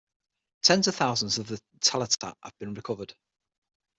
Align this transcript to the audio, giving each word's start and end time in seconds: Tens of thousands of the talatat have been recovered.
Tens 0.63 0.87
of 0.87 0.95
thousands 0.95 1.37
of 1.37 1.45
the 1.45 1.61
talatat 1.79 2.33
have 2.41 2.57
been 2.57 2.73
recovered. 2.73 3.13